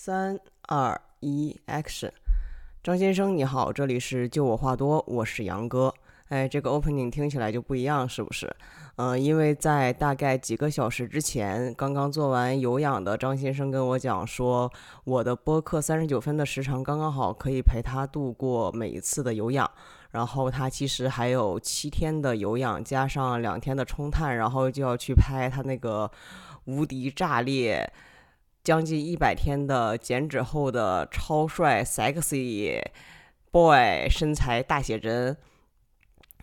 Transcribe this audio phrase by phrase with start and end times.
[0.00, 0.38] 三
[0.68, 2.12] 二一，Action！
[2.84, 5.92] 张先生你好，这里是就我话多，我是杨哥。
[6.28, 8.48] 哎，这个 opening 听起来就不一样，是不是？
[8.94, 14.70] 嗯，因为在大概几个小时之前，刚刚做完有氧的张先生跟我讲说，
[15.02, 19.68] 我的播客三十九分的时长刚刚好可以陪他度过每一次的有氧。
[20.12, 26.08] 然后他其实还有七天的有氧，加上两天的冲碳，然后就要去拍他那个
[26.66, 27.92] 无敌炸裂。
[28.68, 32.78] 将近一百天的减脂后的超帅 sexy
[33.50, 35.34] boy 身材大写真，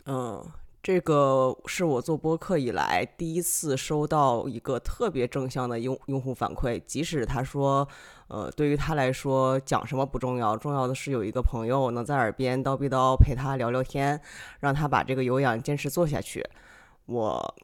[0.08, 0.44] 嗯，
[0.81, 6.81] 这个是我做播客以来第一次收到一个特别正向的用用户反馈。
[6.84, 7.88] 即使他说，
[8.28, 14.20] 呃，对于他来说讲什么不重要，重要的是有一个朋友能在耳边叨逼叨陪他聊聊天，
[14.62, 16.44] 让他把这个有氧坚持做下去。
[17.05, 17.55] 我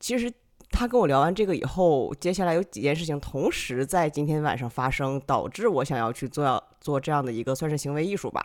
[0.00, 0.32] 其实。
[0.70, 8.44] 他跟我聊完这个以后，接下来有几件事情同时在今天晚上发生，导致我想要去做做这样的一个算是行为艺术吧。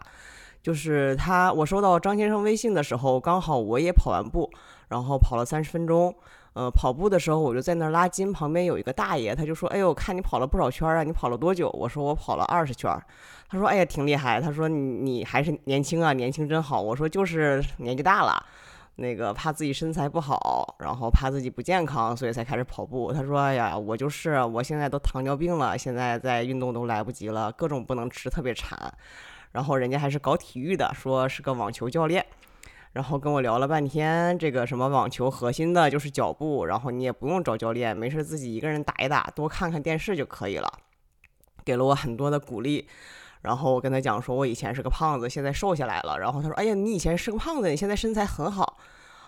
[0.61, 4.49] 就是他，我收到张先生微信的时候，刚好我也跑完步，
[4.89, 6.13] 然后跑了三十分钟。
[6.53, 12.93] 呃，跑步的时候我就在那儿拉筋，旁边有一个大爷，他就说：“哎呦，看你跑了不少圈啊，你跑了多久？”我说：“我跑了二十圈。”
[13.49, 18.45] 他说：“哎呀，挺厉害。”他说：“你还是年轻啊，年轻真好。”我说：“就是年纪大了。”
[18.95, 23.11] 那个怕自己身材不好，然后怕自己不健康，所以才开始跑步。
[23.11, 28.77] 他说：“哎呀，我就是，我现在都糖尿病了，现在在运动都来不及了，各种不能吃，特别馋。”
[29.53, 32.25] 然后人家还是搞体育的，说是个网球教练，
[32.93, 40.71] 然后跟我聊了半天，这个什么网球核心的就是脚步，然后你也不用找教练，没事自己一个人打一打，多看看电视就可以了，
[41.65, 42.87] 给了我很多的鼓励。
[43.41, 46.17] 然后我跟他讲说，我以前是个胖子，现在瘦下来了。
[46.19, 48.77] 然后他说：“哎呀，你以前是个胖子，你现在身材很好，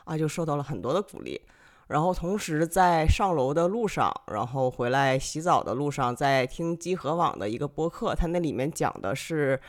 [0.06, 1.42] 啊，就受到了很多的鼓励。”
[1.88, 9.60] 然后同时在上楼的路上，然后回来洗澡的路上，在听集合网的一个播客，他那里面讲的是，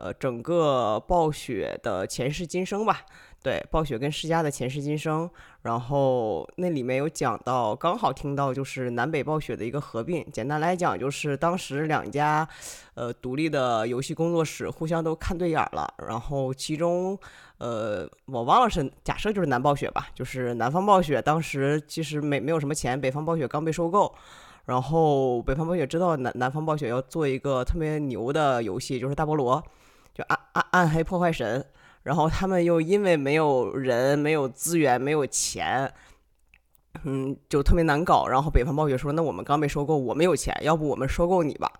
[0.00, 3.02] 呃，整个暴雪的前世今生吧。
[3.42, 5.28] 对，暴雪跟世嘉的前世今生，
[5.62, 10.22] 然后那里面有讲到，刚好听到就是南北暴雪的一个合并。
[10.30, 12.46] 简单来讲，就是当时两家，
[12.92, 15.90] 呃，独立的游戏工作室互相都看对眼了。
[16.06, 17.18] 然后其中，
[17.56, 24.14] 呃，我忘了是假设就是南暴雪吧，就是南方暴雪当时其实没没有什么钱，北方暴雪刚被收购，
[24.66, 29.64] 然后北方暴雪知道南南方暴雪要做一个特别牛的游戏，就是大菠萝，
[30.20, 31.64] 就暗暗暗黑破坏神。
[32.02, 35.92] 然后他们又因为没有人、没有资源、没有钱，
[37.04, 38.26] 嗯，就特别难搞。
[38.26, 41.70] 然后北方暴雪说：“那我们刚被收购，我们有钱，要不我们收购你吧？”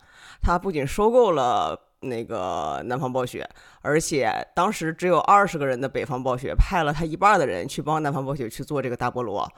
[0.42, 3.48] 他不仅收购了那个南方暴雪，
[3.80, 9.50] 而且当时只有二十个人的北方暴雪派了他一半的人去帮南方暴雪去做这个大菠萝。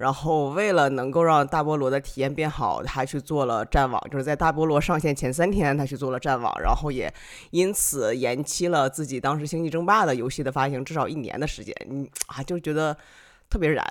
[0.00, 7.12] 然后为了能够让大菠萝的体验变好，他去做了战网，就是在大菠萝上线前三天，他去做了战网，然后也
[7.50, 11.74] 因此延期了自己当时星际争霸的游戏的发行至少一年的时间。
[11.90, 12.96] 嗯啊，就觉得
[13.50, 13.84] 特别燃。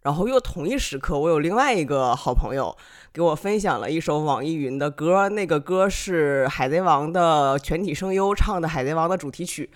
[0.00, 2.74] 然后又同一时刻，我有另外一个好朋友
[3.12, 9.70] 给我分享了一首网易云的歌，那个歌是海贼王的全体声优唱的海贼王的主题曲，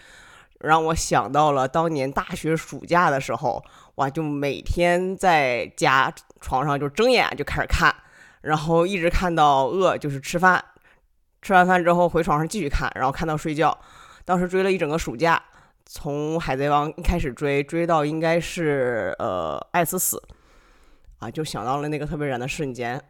[0.61, 3.63] 让我想到了当年大学暑假的时候。
[3.97, 7.95] 哇，就每天在家床上就睁眼就开始看，
[8.41, 10.65] 然后一直看到饿，就是吃饭，
[11.41, 13.79] 吃完饭之后回床上继续看，然后看到睡觉。
[14.25, 15.41] 当时追了一整个暑假，
[15.87, 20.21] 从海贼王开始追，追到应该是呃艾斯死，
[21.21, 23.01] 啊，就想到了那个特别燃的瞬间，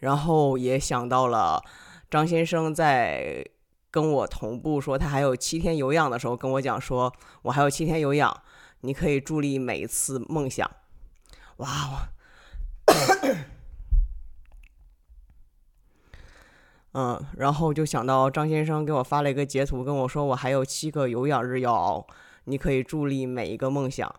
[0.00, 1.62] 然后也想到了
[2.10, 3.42] 张先生在
[3.90, 7.10] 跟我同步说他还有七天有氧的时候跟我讲说，
[7.42, 8.42] 我还有七天有氧。
[8.82, 10.70] 你可以助力每一次梦想，
[11.56, 12.08] 哇哦！
[16.92, 22.06] 嗯，然后就想到张先生给我发了一个截图，跟我说我还有七个有氧日要熬，
[22.44, 24.12] 你可以助力每一个梦想，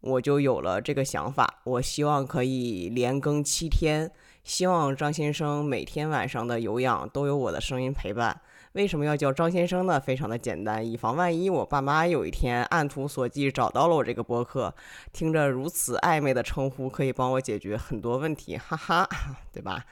[0.00, 1.60] 我就有了这个想法。
[1.64, 4.10] 我希望可以连更七天，
[4.42, 8.40] 希望张先生每天晚上的有氧都有我的声音陪伴。
[8.74, 10.00] 为什么要叫张先生呢？
[10.00, 14.74] 非常的简单，以防万一我爸妈有一天按图索骥找到了我这个播客，
[15.12, 19.08] 听着如此暧昧的称呼，可以帮我解决很多问题，哈哈，
[19.52, 19.84] 对吧？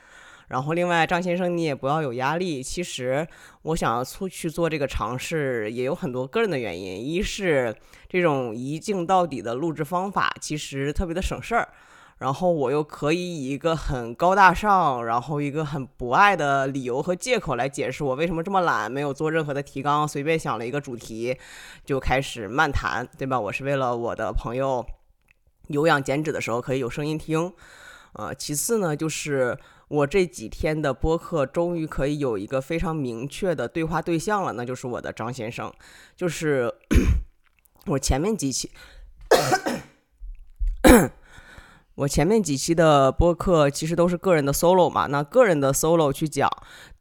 [0.48, 2.60] 然后另外，张先生你也不要有压力。
[2.60, 3.24] 其实
[3.62, 7.00] 我想要出去做这个尝试，也有很多个人的原因。
[7.00, 7.72] 一是
[8.08, 11.68] 这种一镜到底的录制方法，其实特别的省事儿。
[12.22, 21.36] 然后我又可以以一个很高大上，然后一个很博爱的理由和借口来解释我为什么这么懒，没有做任何的提纲，随便想了一个主题
[21.84, 23.40] 就开始漫谈，对吧？
[23.40, 24.86] 我是为了我的朋友
[25.66, 27.52] 有氧减脂的时候可以有声音听。
[28.12, 29.58] 呃，其次呢，就是
[29.88, 35.74] 我这几天的播客终于可以有一个非常明确的对话对象了，那就是我的张先生，
[36.14, 36.72] 就是
[37.86, 38.70] 我前面几期。
[42.02, 46.50] 我前面几期的播客其实都是个人的 solo 嘛，那个人的 solo 去讲，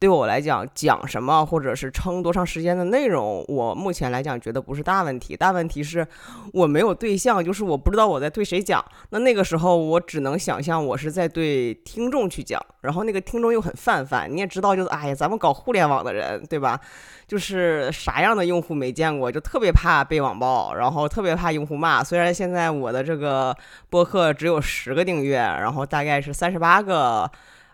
[0.02, 5.38] 对我来讲讲什么或者是撑多长时间的内容，我目前来讲觉得不是大问题。
[5.38, 6.06] 大问题是
[6.54, 8.84] 我没有对象，就是我不知道我在对谁讲。
[9.12, 16.80] 那那个时候我只能想象我是在对听众去讲，然后那个听众又很泛泛，你也知道，就是哎呀，咱们搞互联网的人，对吧？
[17.28, 22.04] 就是啥样的用户没见过，就特别怕被网暴，然后特别怕用户骂。
[22.04, 23.56] 虽然现在我的这个
[23.92, 27.30] 播客只有十个订阅，然后大概是三十八个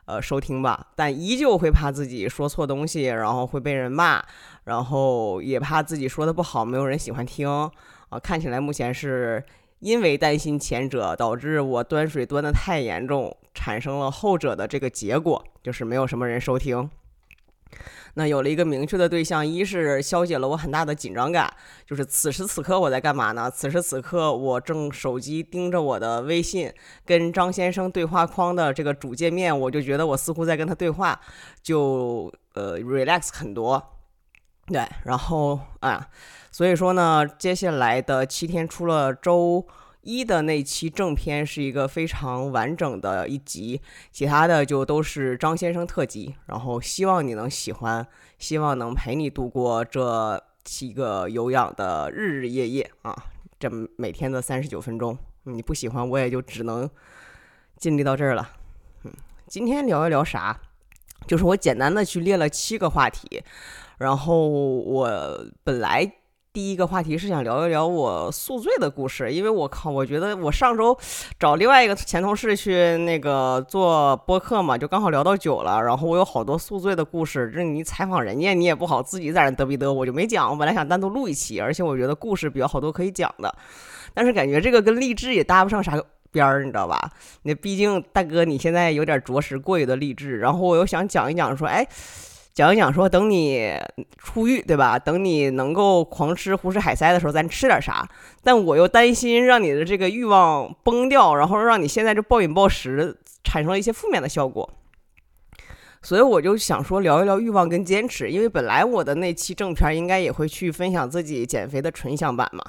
[0.08, 4.24] 呃收听吧，但依旧会怕自己说错东西，然后会被人骂，
[4.64, 7.70] 然后也怕自己说的不好，没有人喜欢听啊。
[8.24, 9.44] 看起来目前是
[9.80, 16.90] 因为担心前者，导致我端水端的太严重，产生了后者的这个结果，就是没有什么人收听。
[18.18, 21.54] 那有了一个明确的对象，一是消解了我很大的紧张感，
[21.86, 23.50] 就是此时此刻我在干嘛呢？
[23.52, 26.74] 此时此刻我正手机盯着我的微信，
[27.06, 31.22] 跟张先生对话框的这个主界面，我就觉得我似乎在跟他对话，
[31.62, 33.82] 就呃 relax 很多。
[34.66, 36.08] 对，然后啊，
[36.52, 39.68] 所以说呢，接下来的七天除了周。
[40.08, 46.34] 一的那期正片是一个非常完整的一集，其他的就都是张先生特辑。
[46.46, 48.08] 然后希望你能喜欢，
[48.40, 53.14] 希望能陪你度过这七个有氧的日日夜夜啊！
[53.60, 56.90] 这每天的三十九分钟，你不喜欢我也就只能
[57.76, 58.50] 尽力到这儿了。
[59.04, 59.12] 嗯，
[59.46, 60.58] 今天聊一聊啥？
[61.28, 63.44] 就是我简单的去列了七个话题，
[63.98, 66.10] 然后我本来。
[66.58, 70.98] 第一个话题是想聊一聊我宿醉的故事，因为我靠，我觉得我上周
[71.40, 80.50] 找另外一个前同事去那个做播客嘛，就刚好聊到酒了，然后我有好多宿醉的故事，这你采访人家你也不好自己在那嘚逼嘚，我就没讲。
[80.50, 83.56] 我本来想单独录一期，而且我觉得故事比较好多可以讲的，
[84.16, 85.94] 但是感觉这个跟励志也搭不上啥
[86.32, 87.12] 边儿，你知道吧？
[87.44, 91.88] 那毕竟大哥你现在有点着实过于的励志，然后我又想讲一讲说，哎。
[92.58, 93.72] 讲一讲说，等你
[94.18, 94.98] 出狱，对吧？
[94.98, 98.10] 等你能够狂吃胡吃海塞的时候，咱吃点啥？
[98.44, 104.68] 但我又担心让你的这个欲望崩掉，然后让你现在就暴饮暴食，产生了一些负面的效果。
[106.02, 108.28] 所以我就想说，聊一聊欲望跟坚持。
[108.32, 112.64] 因为本来我的那期正片应该也会去分享自己减肥的纯享版嘛。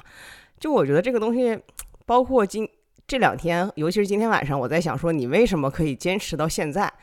[0.59, 1.59] 就我觉得这个东西，
[2.05, 2.69] 包括今
[3.07, 6.93] 这两天，尤其是今天晚上，我在想说，你为什么可以坚持到现在？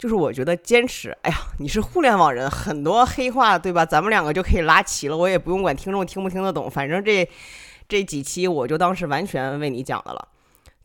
[0.00, 3.84] 就是我觉得坚持，哎呀，你是互联网人，很多黑话对吧？
[3.84, 7.28] 咱们两个就可以拉齐了，我也不用管听众听不听得懂，反正这
[7.86, 10.28] 这几期我就当是完全为你讲的了。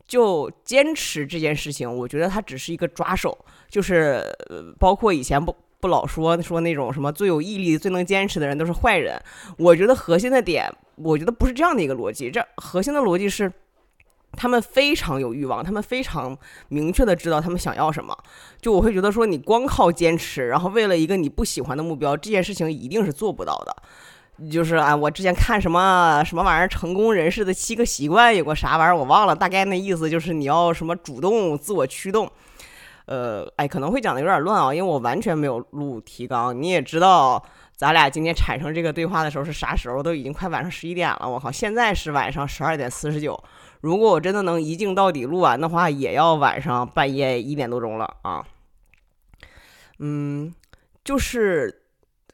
[0.06, 3.36] 就坚持这件事情，我觉得它只是一个抓手，
[3.70, 4.22] 就是
[4.78, 9.18] 包括以前不不老说说那种什么最有毅力、最能坚持的人都是坏人。
[9.56, 13.50] 我觉得核心的点，我觉得不是这样的一个逻辑，这核心的逻辑是。
[14.36, 16.36] 他们非常有欲望，他们非常
[16.68, 18.16] 明确的知道他们想要什么。
[18.60, 23.74] 就我会觉得说，你光靠坚持，然后为了一个你不喜欢的目标，这件事情一定是做不到的。
[24.50, 32.30] 就是啊，我之前看什么什么玩意儿，成功人士的七个习惯，有个啥玩意儿我忘了，大概那意思就是你要什么主动自我驱动。
[33.06, 36.60] 呃，哎，可能会讲的有点乱啊，因为我完全没有录提纲。
[36.60, 37.42] 你也知道，
[37.76, 40.02] 咱俩今天产生这个对话的时候是啥时候？
[40.02, 41.26] 都已经快晚上十一点了。
[41.26, 43.42] 我靠，现在是晚上十二点四十九。
[43.80, 48.44] 如果我真的能一镜到底录完的话，也要晚上半夜一点多钟了啊。
[49.98, 50.52] 嗯，
[51.04, 51.82] 就是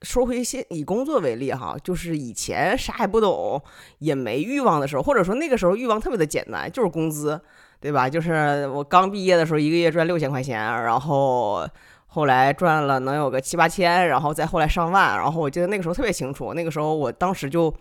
[0.03, 3.63] 说回现以工作为例哈，就是以前啥也不懂，
[3.99, 7.41] 也没欲望的时候，或者说那个时候欲望特别的简单，就是工资，
[7.81, 8.09] 对吧？
[8.09, 11.69] 就是我刚毕业的时候，一个月赚六千块钱，然后
[12.07, 17.73] 后来赚了能有个七八千，然后再后来上万，然后我记得那个时候特别清楚，那个时候我当时就。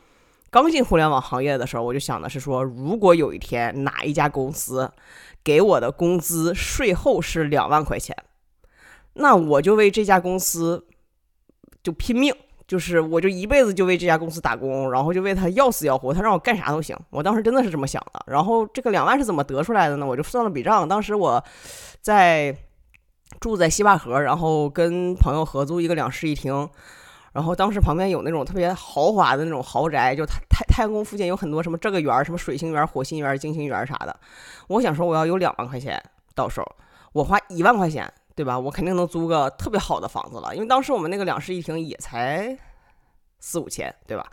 [0.51, 4.91] 刚进互联网行业的时候，我就想的是说，如果有一天哪一家公司
[5.43, 8.13] 给我的工资税后是两万块钱，
[9.13, 10.85] 那我就为这家公司
[11.81, 12.35] 就拼命，
[12.67, 16.97] 就是我就一辈子就为这家公司打工，然后就为他要死要活，他让我干啥都行。
[17.11, 18.21] 我当时真的是这么想的。
[18.27, 20.05] 然后这个两万是怎么得出来的呢？
[20.05, 21.41] 我就算了笔账，当时我
[22.01, 22.53] 在
[23.39, 26.69] 住在西坝河，然后跟朋友合租一个两室一厅。
[27.33, 34.19] 然后当时旁边有那种特别豪华的那种豪宅，就太太太阳宫附近有很多什么这个园儿、什么水星园、火星园、金星园啥的。
[34.67, 36.01] 我想说我要有两万块钱
[36.35, 36.61] 到手，
[37.13, 38.59] 我花一万块钱，对吧？
[38.59, 40.53] 我肯定能租个特别好的房子了。
[40.53, 42.57] 因为当时我们那个两室一厅也才
[43.39, 44.25] 四五千，对吧？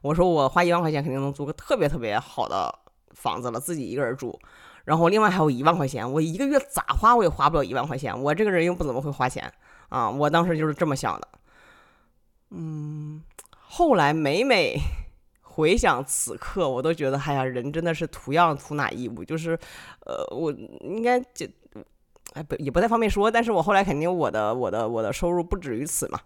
[0.00, 2.72] 我说我花一万块钱肯定能租个特别特别好的
[3.14, 4.38] 房子了，自己一个人住。
[4.84, 9.50] 然后另外还有一万块钱，我一个月咋花我也花不了一万块钱，我这个人又不怎么会花钱
[9.88, 11.28] 啊，我当时就是这么想的。
[12.56, 13.20] 嗯，
[13.50, 14.78] 后来每每
[15.42, 19.58] 回想此刻，我都觉得，哎呀，人真的是图样图哪一步，就是，
[20.06, 21.46] 呃，我应该就，
[22.34, 26.20] 哎不也不太方便说，但是我后来肯定我的我的我的收入不止于此嘛。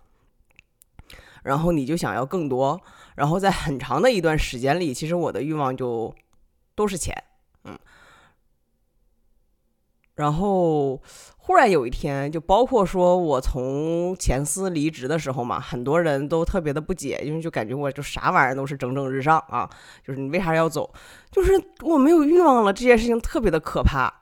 [1.43, 2.79] 然后你就想要更多，
[3.15, 6.15] 然后在很长的一段时间里，其实我的欲望就
[6.75, 7.15] 都是钱，
[7.65, 7.79] 嗯。
[10.19, 11.01] 然后
[11.37, 19.71] 忽然有一天，就包括说我从前司离职的时候嘛，很多人都特别的不解，因为就感觉我就啥玩意儿都是蒸蒸日上啊，
[20.05, 20.91] 就是你为啥要走？
[21.31, 24.13] 就是我没有欲望了，这件事情特别的可怕。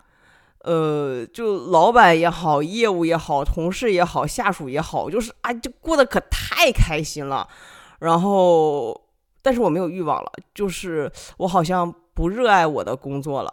[0.65, 7.49] 呃，就老板也好，业务也好，同事也好，下属也好，就是啊，就过得可太开心了。
[8.01, 9.01] 然后，
[9.41, 13.51] 但是我没有欲望了，就是我好像不热爱我的工作了。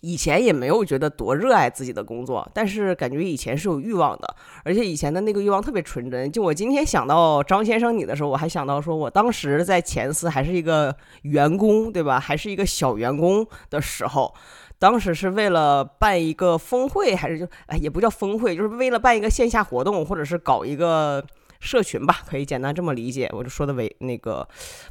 [0.00, 6.30] 以前也没有觉得多热爱自己的工作，但是感觉以前是有欲望的，而且以前的那个欲望特别纯真。
[6.30, 12.20] 就我今天想到张先生你的时候，我还想到说我当时在前司还是一个员工，对吧？
[12.20, 14.34] 还是一个小员工的时候。
[14.76, 21.24] 当时是为了办一个峰会，还是就哎也不叫峰会，就是为了办一个线下活动，或者是搞一个
[21.60, 23.30] 社群吧，可以简单这么理解。
[23.32, 24.46] 我就说的为那个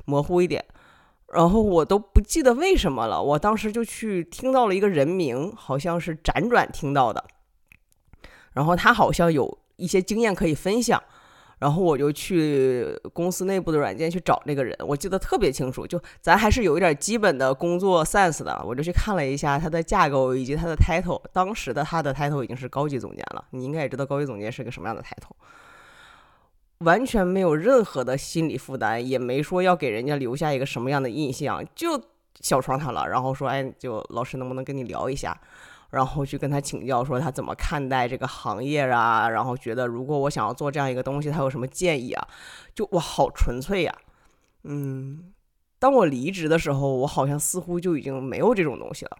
[0.05, 0.63] 模糊一点，
[1.33, 3.21] 然后我都不记得为什么了。
[3.21, 7.23] 我当时就去听到了一个人名，好像是辗转听到的，
[8.53, 11.01] 然后他好像有一些经验可以分享。
[11.59, 25.31] 然后我就去公司内部的软件去找那个人，我记得特别清楚，就咱还是有一点基本的工作 sense 的，我就去看了一下他的架构以及他的 title，当时的他的 title 已经是高级总监了，你应该也知道高级总监是个什么样的 title，
[26.83, 32.01] 完全没有任何的心理负担，也没说要给人家留下一个什么样的印象，就
[32.39, 35.39] 小窗他了，然后说，哎，就老师能不能跟你聊一下？
[35.89, 39.29] 然后去跟他请教，说他怎么看待这个行业啊？
[39.29, 42.27] 然后觉得如果我想要做这样一个东西，他有什么建议啊？
[42.73, 43.95] 就我好纯粹呀，
[44.63, 45.31] 嗯，
[45.77, 49.17] 当我离职的时候，我好像似乎就已经没有这种东西了。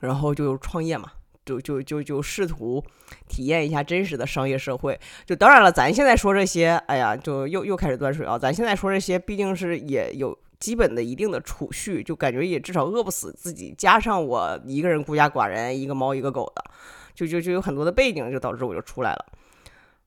[0.00, 1.12] 然后就创业嘛，
[1.46, 2.84] 就就就就试图
[3.26, 5.00] 体验一下真实的商业社会。
[5.24, 8.38] 就当然了，咱现在说这些，哎呀，就又又开始端水啊！
[8.38, 10.38] 咱现在说这些，毕竟是也有。
[10.58, 13.74] 基本的一定的储蓄，就感觉也至少饿不死自己。
[13.76, 16.64] 加上我一个人孤家寡人，一个猫一个狗的，
[17.14, 19.26] 就就就有很多的背景，就导致我就出来了。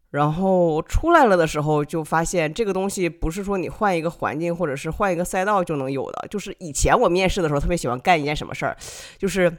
[0.10, 6.28] 然后出来了的时候，就发现这个东西不是说你换一个环境或者是换一个赛道就能有的。
[6.32, 8.76] 就是以前我面试的时候特别喜欢干一件什么事儿，
[9.20, 9.56] 就是。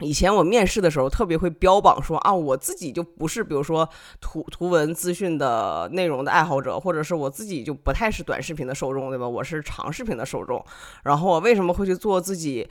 [0.00, 3.88] 以前我面试的时候特别会标榜说啊，我自己就不是，比如说
[4.20, 9.28] 图图文资讯的内容的爱好者，或者是我自己就不太是短视频的受众，对吧？
[9.28, 10.64] 我是长视频的受众。
[11.04, 12.68] 然后我为什么会去做自己？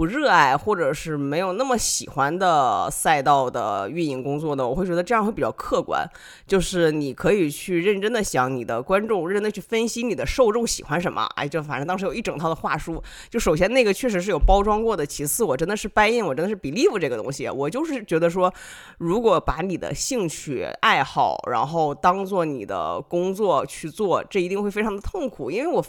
[0.00, 6.08] 不热爱或者是没有那么喜欢的赛道的运营工作的，我会觉得这样会比较客观，
[6.46, 11.26] 就是你可以去认真的想你的观众，认真的去分析你的受众喜欢什么。
[11.36, 18.50] 哎，就反正当时有一整套的话术，就首先那个确实是有包装过的，其次我真的是 buy in，我真的是 believe 这个东西，我就是觉得说，
[18.96, 25.84] 如果把你的兴趣爱好，然后当做你的工作去做，这一定会非常的痛苦，因为我。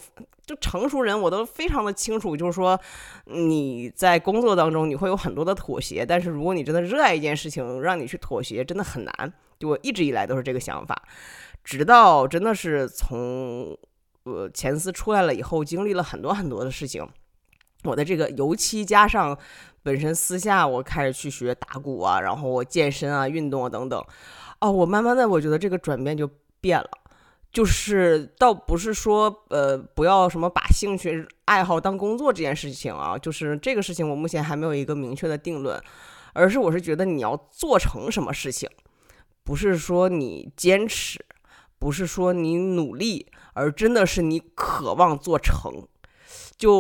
[0.51, 2.77] 就成熟人，我都非常的清楚，就是说
[3.25, 9.33] 你在工作当中你会有很多的妥协，但是如果你真的热爱一件事情，让你去妥协真的很难。
[9.57, 11.01] 就我一直以来都是这个想法，
[11.63, 13.77] 直到真的是从
[14.23, 17.07] 呃前司出来了以后，经历了很多很多的事情，
[17.85, 19.37] 我的这个尤其加上
[19.83, 24.03] 本身私下我开始去学打鼓啊，然后我健身啊、运动啊等等，
[24.59, 26.29] 哦，我慢慢的我觉得这个转变就
[26.59, 26.89] 变了。
[27.51, 35.81] 就是倒不是说，呃，不要什么把兴趣爱好当工作这件事情啊，就是这个事情我目前还没有一个明确的定论，
[36.33, 38.69] 而是我是觉得你要做成什么事情，
[39.43, 41.25] 不是说你坚持，
[41.77, 45.87] 不是说你努力，而真的是你渴望做成。
[46.61, 46.75] 就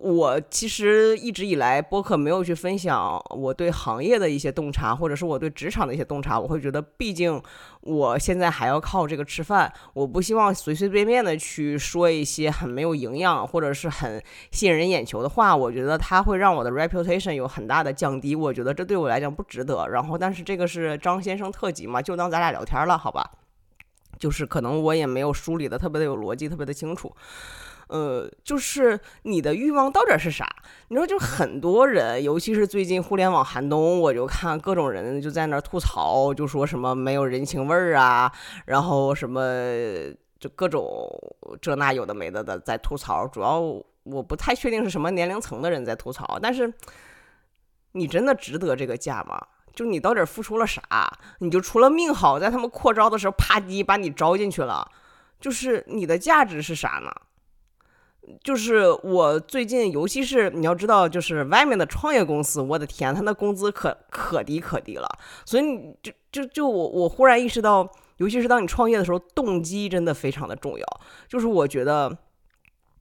[0.00, 6.40] 我其实一直以来播客没有去分享我对行业的一些洞察，或者是我对职场的一些洞察。
[6.40, 7.38] 我会觉得，毕竟
[7.82, 15.54] 我现在还要靠这个吃饭，我不希望随随便便的去说一些很没有营养或者是很吸引人眼球的话。
[15.54, 18.34] 我觉得它会让我的 reputation 有很大的降低。
[18.34, 19.86] 我觉得这对我来讲不值得。
[19.88, 23.32] 然后，但是这个是张先生特辑嘛，就当咱俩聊天了，好吧？
[24.18, 27.14] 就是可能我也没有梳理的特别的有逻辑，特别的清楚。
[27.88, 30.44] 呃，就是你的欲望到底是啥？
[30.88, 38.32] 你说，就很多人，尤其是最近互联网寒冬，我就看各种人就在那儿吐槽，就说什么没有人情味儿啊，
[38.64, 39.40] 然后什么
[40.38, 41.08] 就各种
[41.62, 43.26] 这那有的没的的在吐槽。
[43.28, 43.60] 主要
[44.02, 46.72] 我不太确定是什么年龄层的人在吐槽，但是
[47.92, 49.40] 你真的值得这个价吗？
[49.74, 50.82] 就你到底付出了啥？
[51.38, 54.90] 你就除了命好，在他们扩招的时候啪叽把你招进去了，
[55.38, 57.10] 就是你的价值是啥呢？
[58.42, 65.08] 就是我最近，尤其是你要知道，就是外面的创业公司，我的天，他那工资可可低可低了。
[65.44, 70.84] 所以你就就就我我忽然意识到，尤其是当你创业的时候，动机真的非常的重要。
[71.28, 72.18] 就是我觉得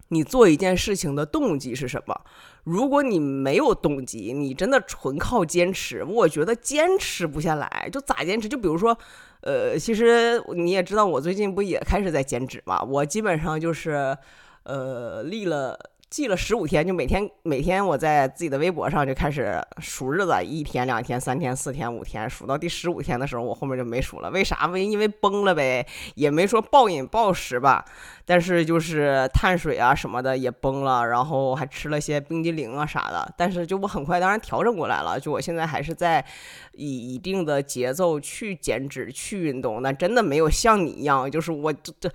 [0.09, 2.21] 你做一件事情的动机是什么？
[2.63, 7.89] 如果你没有动机，你真的纯靠坚持，我觉得坚持不下来。
[7.91, 8.47] 就咋坚持？
[8.47, 8.95] 就比如说，
[9.41, 12.79] 呃，其实你也知道，我最近不也开始在减脂嘛？
[12.83, 14.15] 我基本上就是。
[14.65, 15.79] 呃，立了
[16.09, 24.29] 记了十五天，就每天每天我在自己的微博上就开始数日子，一天、两天、三天、四天、五天，数到第十五天的时候，我后面就没数了。
[24.29, 24.65] 为啥？
[24.67, 27.83] 为因为崩了呗，也没说暴饮暴食吧，
[28.23, 33.33] 但是就是碳水啊什么的也崩了，然后还吃了些冰激凌啊啥的。
[33.37, 36.23] 但是就我很快当然调整过来了，就我现在还是在
[36.73, 42.09] 以一定的节奏去减脂、去运动，那真的没有像你一样，就是我这这。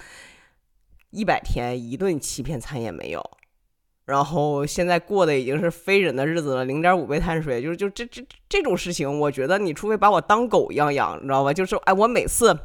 [1.10, 3.30] 一百天一顿欺骗餐也没有，
[4.06, 6.64] 然后现在过的已经是非人的日子了。
[6.64, 11.52] 零点五倍碳水，就是就这这这种事情，我觉得你除非把我当狗一样养，你知道吧？
[11.52, 12.58] 就是哎，我每次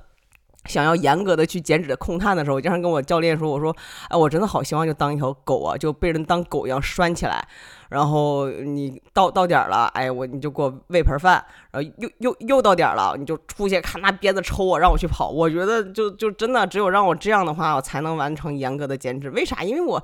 [0.65, 3.75] 想要严格的去减脂的控碳的时候，我经常跟我教练说，我说
[4.09, 7.47] 哎，我真的好希望就当一条狗啊，就被人当狗一样拴起来。
[7.89, 15.29] 然后你到到点了，哎，我你就给我喂盆饭，然后又又又到点了，你就出去看拿鞭子抽我，让我去跑。
[15.29, 19.29] 我觉得就就真的只有让我这样的话，我才能完成严格的减脂。
[19.29, 19.63] 为啥？
[19.63, 20.03] 因为我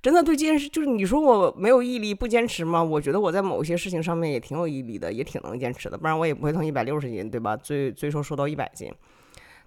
[0.00, 2.80] 真的对这件事，就是你说我没有毅力不坚持吗？
[2.82, 7.56] 我觉得我在某些事情上面也挺有毅力的，也挺能坚持的，不然我也不会从一百六十斤，对吧？
[7.56, 8.90] 最最瘦瘦到一百斤。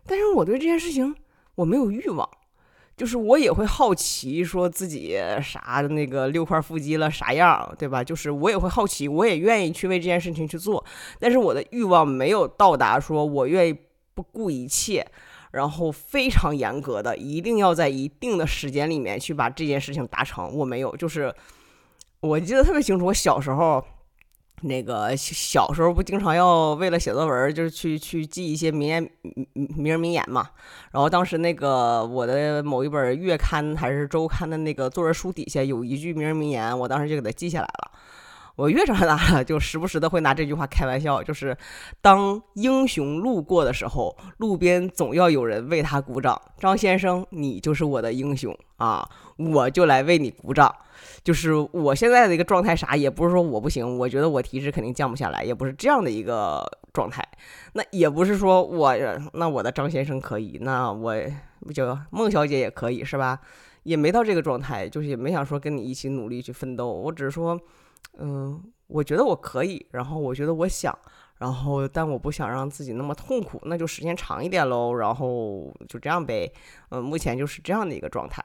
[0.10, 1.16] 但是我对这件事情
[1.56, 2.28] 我没有欲望。
[2.98, 8.04] 就是我也会好奇，说自己啥那个六块腹肌了啥样，对吧？
[8.04, 10.84] 就是我也会好奇，我也愿意去为这件事情去做，
[11.18, 13.74] 但是我的欲望没有到达，说我愿意
[14.14, 15.08] 不顾一切，
[15.52, 20.54] 然后非常严格的，一定要在一定的时间里面去把这件事情达成。
[20.54, 21.34] 我没有，就是
[22.20, 23.82] 我记得特别清楚，我小时候。
[24.62, 29.10] 那个小时候不经常要为了写作文，就是去去记一些名言
[29.54, 30.50] 名人名言嘛。
[30.92, 37.92] 然后当时那个我的某一本月刊还是周刊的那个作文书底下有一句名人名言，我当时就给它记下来了。
[38.60, 41.56] 我越长大了，就时不时的会拿这句话开玩笑，就是
[42.02, 46.40] 当英雄路过的时候，路边总要有人为他鼓掌。
[46.58, 50.76] 张先生，你就是我的英雄啊，我就来为你鼓掌。
[51.24, 57.26] 就是我现在的一个状态，啥也不是说我不行，我觉得我体脂肯定降不下来，也不是这样的一个状态。
[57.72, 58.94] 那也不是说我
[59.36, 61.16] 那我的张先生可以，那我
[61.74, 63.40] 就孟小姐也可以，是吧？
[63.84, 66.92] 也没到这个状态，就是也没想说跟你一起努力去奋斗。
[66.92, 67.58] 我只是说。
[68.18, 70.98] 嗯，我觉得我可以，然后我觉得我想，
[71.38, 76.52] 然后但我不想让自己那么痛苦，那就时间长一点喽，然后就这样呗。
[76.90, 78.44] 嗯，目前就是这样的一个状态，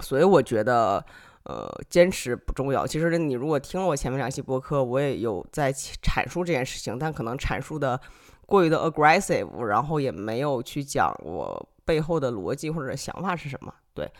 [0.00, 1.04] 所以我觉得，
[1.42, 2.86] 呃，坚持不重要。
[2.86, 8.00] 其实你如果听了我前面两期播客，我也有在阐述这件事情，但可能阐述的
[8.46, 13.74] 过于的 aggressive，然后也没有去讲我背后的逻辑或者想法是什么。
[13.92, 14.10] 对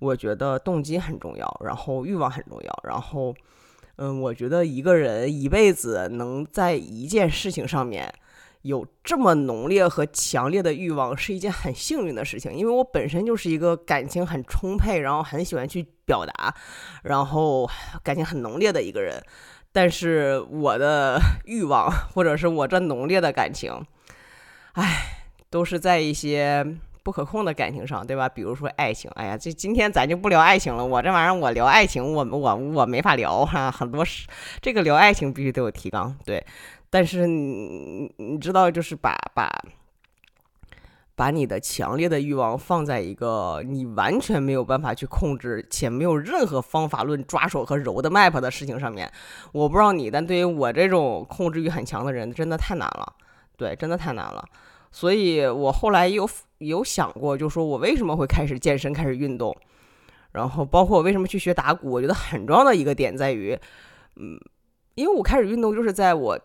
[0.00, 3.32] 我觉得动机很重要，然后欲望很重要，然后。
[3.98, 8.14] 嗯，我觉得一个人一辈子能在一件事情上面
[8.62, 12.54] 有这么浓烈和强烈的欲望，是一件很幸运的事情。
[12.54, 16.54] 因为我本身就是一个感情很充沛，然后很喜欢去表达，
[17.02, 17.68] 然后
[18.04, 19.20] 感情很浓烈的一个人。
[19.72, 23.84] 但是我的 欲望，或者是我这浓烈的感情，
[24.74, 26.64] 唉，都是在一些。
[27.02, 28.28] 不可控的感情上，对吧？
[28.28, 30.84] 比如说爱情，哎呀，这今天咱就不聊爱情了。
[30.84, 33.70] 我这玩意儿，我聊爱情，我我我没法聊哈。
[33.70, 34.26] 很多事，
[34.60, 36.44] 这个聊爱情必须得有提纲，对。
[36.90, 39.48] 但是你你知道，就是把把
[41.14, 49.10] 把你的强烈的欲望放在一个你完全没有办法去控制，且没有任何方法论抓手和揉的 map 的事情上面，
[49.52, 53.14] 我不知道你，但对于我这种控制欲很强的人，真的太难了。
[53.56, 54.44] 对，真的太难了。
[54.90, 59.56] 所以我后来有有想过，就说我为什么会开始健身、开始运动，
[60.32, 63.58] 然后包括我为什么去学打鼓，我觉得很重要的一个点在于，
[64.16, 64.38] 嗯，
[64.94, 66.38] 因为我开始运动就是在我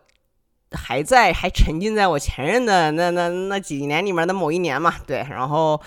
[0.72, 5.80] 还在还沉浸在我前任的那那那几年里面的某一年嘛，对，然后，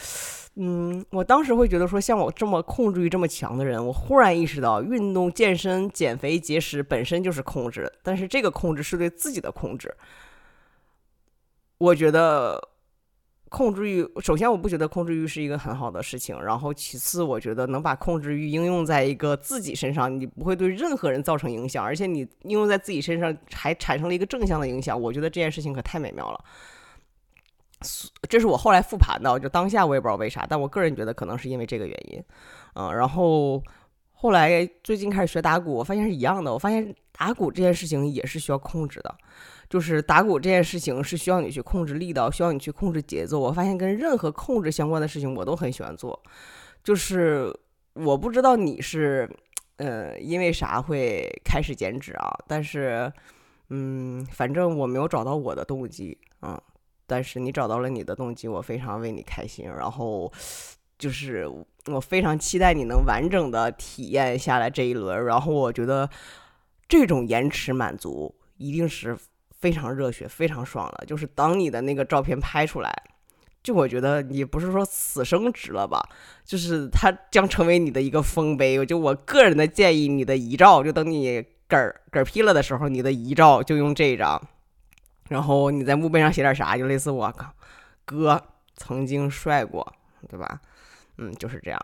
[0.56, 9.93] 嗯，我当时会觉得说，像我这么控制欲这么强的人，我忽然意识到，运动、健身、减肥、节食本身就是控制，但是这个控制是对自己的控制。
[11.78, 12.60] 我觉得
[13.50, 26.44] 控制欲，首先我不觉得控制欲是一个很好的事情，然后其次我觉得能把控制欲应用在一个自己身上，你不会对任何人造成影响，而且你应用在自己身上还产生了一个正向的影响，我觉得这件事情可太美妙了。
[28.28, 32.24] 这是我后来复盘的，就当下我也不知道为啥，但我个人觉得可能是因为这个原因，
[32.74, 33.62] 嗯，然后
[34.19, 39.15] 后来最近开始学打鼓，我发现是一样的，我发现打鼓这件事情也是需要控制的。
[39.69, 43.39] 就是打鼓这件事情是需要你去控制力道，需要你去控制节奏。
[43.39, 46.19] 我发现跟任何控制相关的事情，我都很喜欢做。
[46.84, 47.53] 就是
[47.93, 49.30] 我不知道你是，
[49.75, 52.36] 呃，因为啥会开始减脂啊？
[52.47, 53.12] 但是，
[53.69, 56.60] 嗯，反正我没有找到我的动机，嗯。
[57.06, 59.65] 但是你找到了你的动机，我非常为你开心。
[59.65, 60.30] 然后，
[60.97, 61.47] 就是
[61.88, 65.26] 我非常期待你能完整的体验下来这一轮。
[65.26, 66.10] 然后我觉得
[66.88, 69.17] 这种延迟满足一定是。
[69.60, 71.04] 非常热血，非常爽了。
[71.08, 72.93] 就是当你的那个照片拍出来，
[73.63, 76.00] 就我觉得你不是说此生值了吧？
[76.45, 78.86] 就是它将成为你的一个丰碑。
[78.86, 84.39] 就我个人的建议，你的遗照就等你嗝嗝屁了的时候，你的遗照就用这张。
[85.30, 87.34] 然后你在墓碑上写点啥，就类似我，
[88.06, 88.39] 哥
[88.76, 89.91] 曾经帅过，
[90.30, 90.62] 对吧？
[91.17, 91.80] 嗯，就是这样。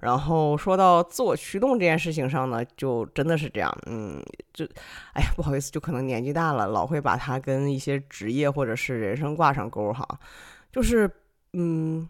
[0.00, 4.22] 然后说到自我驱动这件事情上呢，就真的是这样，嗯，
[4.54, 4.64] 就，
[5.12, 10.06] 哎呀，不好意思，就可能年纪大了，老会把它跟一些职业或者是人生挂上钩哈。
[10.72, 11.10] 就是，
[11.52, 12.08] 嗯，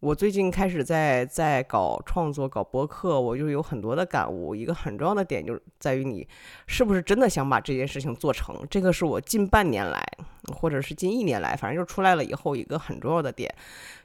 [0.00, 4.54] 我最近开始在在搞创作、搞播客，我就有很多的感悟。
[4.54, 6.28] 一个很重要的点就在于你
[6.66, 8.54] 是不是真的想把这件事情做成。
[8.68, 10.06] 这个是我近半年来，
[10.54, 13.50] 或者是近一年来，反正就出来了以后一个很重要的点，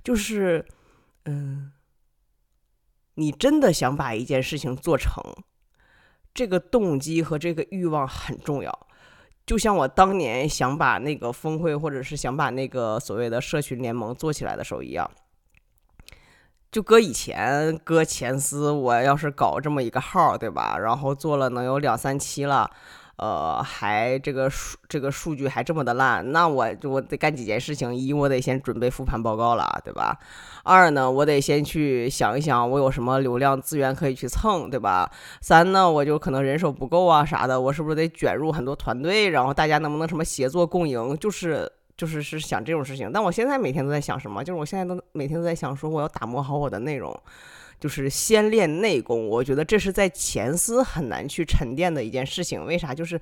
[0.03, 0.65] 就是，
[1.25, 1.71] 嗯。
[3.15, 5.23] 你真的想把一件事情做成，
[6.33, 8.87] 这个动机和这个欲望很重要。
[9.45, 15.07] 就像我当年想把那个峰会，或者是想把那个所谓的社群联盟做起来的时候一样。
[16.71, 20.79] 就搁以前，搁前司，我要是搞这么一个号，对吧？
[20.79, 22.71] 然后做了能有两三期了。
[23.23, 30.19] 呃，还这个数这个数据还这么的烂，那我我得干几件事情：一，我得先准备复盘报告了，对吧？
[30.65, 35.09] 二呢，我得先去想一想我有什么流量资源可以去蹭，对吧？
[35.39, 41.17] 三呢，我就可能人手不够啊啥的，我是不是得卷入很多团队，然后大家能不能什么协作共赢？
[41.17, 43.09] 就是就是是想这种事情。
[43.13, 44.43] 但我现在每天都在想什么？
[44.43, 47.17] 就是我现在都每天都在想说，我要打磨好我的内容。
[47.83, 52.65] 就是先练内功，我觉得这是在前司很难去沉淀的一件事情。
[52.65, 52.95] 为啥？
[52.95, 53.19] 就是，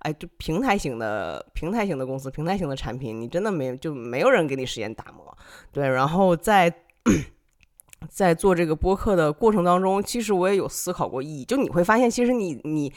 [0.00, 5.34] 哎，就平台型的平台型的公司，平台型的产品，你真的没就没有人给你时间打磨。
[5.72, 6.70] 对，然后在
[8.08, 11.44] 在做这个播客的过程当中，其实我也有思考过意义。
[11.44, 12.92] 就你会发现，其实你你。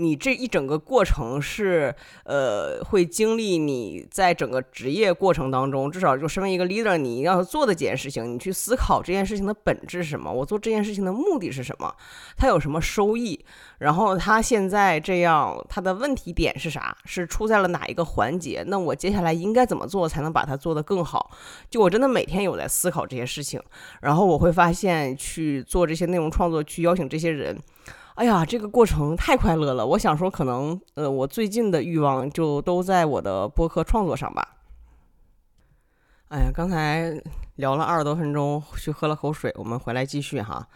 [0.00, 1.92] 你这一整个过程是，
[2.22, 11.92] 呃，会经历你在整个职业过程当中，至少就身为一个 leader，你要做的几件事情，你去思考这件事情的本质是什么，我做这件事情的目的是什么，
[12.36, 13.44] 它有什么收益，
[13.78, 18.62] 然后它现在这样，它的问题点是啥，是出在了哪一个环节？
[18.68, 21.32] 那我接下来应该怎么做才能把它做得更好？
[21.68, 23.60] 就我真的每天有在思考这些事情，
[24.00, 27.56] 然后我会会发现去做这些内容创作，去邀请这些人。
[28.14, 29.86] 哎呀，这个过程太快乐了！
[29.86, 34.56] 我想说，可能呃，我最近的欲望就都在我的播客创作上吧。
[36.28, 37.12] 哎呀，刚才
[37.56, 40.66] 聊了二十多分钟，去喝了口水，我们回来继续哈。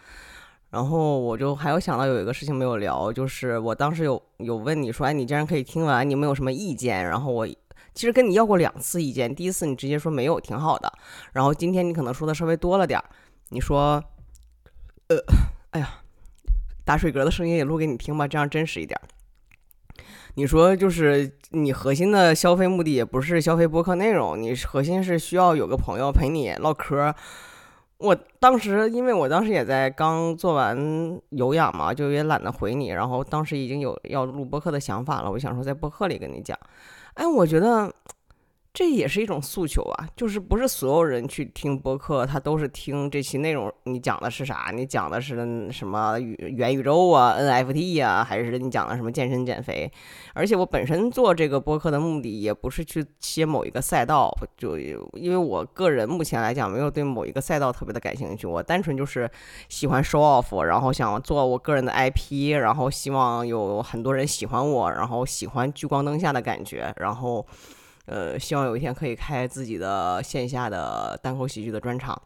[0.69, 7.03] 然后我就还有想到有一个事情没有聊，就是我当时有有问你说，哎，你既然可以听完，你有没有什么意见？
[7.03, 10.91] 然后我其实跟你要过两次意见，第一次你直接说没有，挺好的。
[11.33, 13.05] 然后今天你可能说的稍微多了点儿，
[13.53, 14.03] 你说，
[15.07, 15.17] 呃，
[15.69, 15.99] 哎呀。
[16.85, 18.99] 打水嗝的声音也录给你听吧，这样真实一点。
[20.33, 27.15] 你说就是你核心的消费目的也不是消费播客内容，你核心是需要有个朋友陪你唠嗑。
[27.99, 30.77] 我当时因为我当时也在刚做完
[31.29, 36.59] 有氧嘛，就也懒得回你，然后当时已经有要录播客的想法了，我想说在播客里跟你讲。
[37.13, 37.89] 哎，我觉得。
[38.73, 43.71] 这也是一种诉求啊，就是不是所有人去听播客，他都是听这期内容。
[43.83, 44.71] 你讲的是啥？
[44.73, 49.91] 你讲的是什么元宇宙啊、NFT 啊，还是你讲的什么健身减肥？
[50.33, 58.47] 而且我本身做这个播客的目的，也不是去切某一个赛道，就因为我个人目前来讲，没有对某一个赛道特别的感兴趣。
[58.47, 59.29] 我单纯就是
[59.69, 67.45] 喜欢 show off，然后想做我个人的 IP，然后希望有很多人喜欢我，然后喜欢聚光灯下的感觉，然后。
[68.05, 72.21] 呃，希望有一天可以开自己的线下的单口喜剧的专场，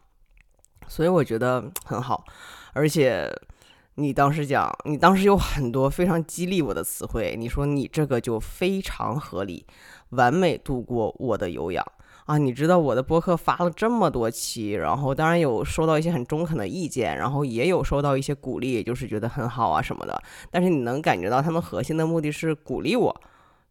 [0.88, 2.24] 所以我觉得很好。
[2.72, 3.30] 而且
[3.94, 9.66] 你当时讲，你当时有很多非常激励我的词汇，你说你这个就非常合理，
[10.10, 11.84] 完美度过我的有氧
[12.26, 20.20] 啊，你知道我的播客发了这么多期，然后当然有收到一些很中肯的意见，然后也有收到一些鼓励，就是觉得很好啊什么的。
[20.50, 23.20] 但是你能感觉到他们核心的目的是鼓励我，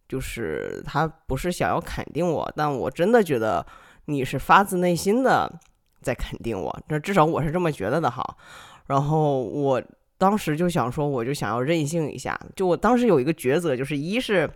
[0.07, 3.65] 就是他不是想要肯定我，但我真的觉得
[4.05, 5.51] 你是发自内心的
[6.01, 8.23] 在肯定我，那至少我是这么觉得的哈。
[8.85, 9.81] 然后我
[10.17, 14.49] 当时就想说，我就想要任性一下，就我当时有一个抉择，就是一是。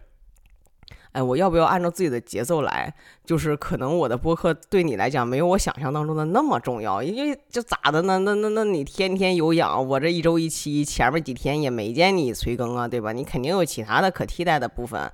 [1.14, 2.94] 哎，我要不要按照自己的节奏来？
[3.26, 8.20] 就是可能我的播客对你来讲没有我想象当中的那么重要，因为就咋的呢？
[8.20, 13.12] 那那那你天天有氧，我这一周一期，前面几天也没见你催更啊，对吧？
[13.12, 15.12] 你肯定有其他的可替代的部分，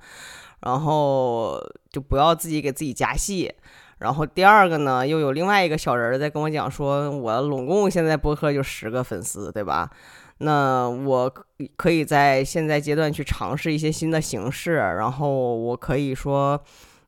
[0.60, 3.52] 然后就不要自己给自己加戏。
[3.98, 9.90] 然后第二个呢，又有另外一个小人在跟我讲说，我拢共现在播客就十个粉丝，对吧？
[10.38, 11.28] 那我
[11.76, 16.62] 可以在现在阶段去尝试一些新的形式，然后我可以说，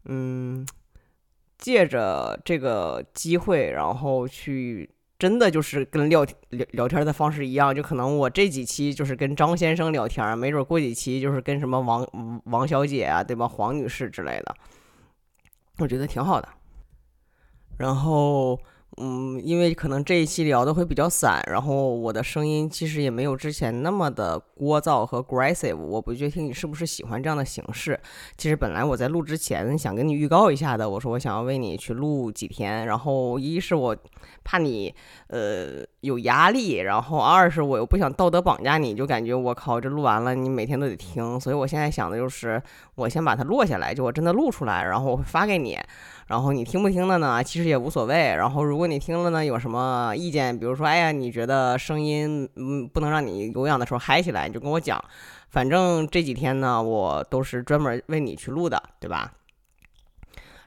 [0.07, 0.67] 嗯，
[1.57, 14.57] 借着这个机会，然后去真的就是跟聊聊聊天的方式一样，就可能我这几期就是跟张先生聊天，没准过几期就是跟什么王王小姐啊，对吧，黄女士之类的，
[15.79, 16.49] 我觉得挺好的，
[17.79, 18.59] 然后。
[19.03, 25.75] 嗯，因为可能这一期聊的会比较散，然后我的声音其实也没有之前那么的聒噪和 aggressive。
[25.75, 27.99] 我不确定你是不是喜欢这样的形式。
[28.37, 33.97] 其实本来我在录之前想跟你预告一下的，我说我想要为你去录几天，然后一是我
[34.45, 34.95] 怕你
[35.29, 42.63] 呃有压力，然后二是我又不想道德绑架你，就感觉我靠这录完了你每天都得听，所以我现在想的就是
[42.97, 45.79] 我先把它落下来，就我真的录出来，然后我会发给你。
[46.31, 47.43] 然后你听不听的呢？
[47.43, 48.15] 其实也无所谓。
[48.37, 55.05] 然后如果你听了呢，有什么意见，比如说，哎呀，你觉得声音嗯不能让你有氧的时候嗨起来，你就跟我讲。
[55.49, 59.33] 反正这几天呢，我都是专门为你去录的，对吧？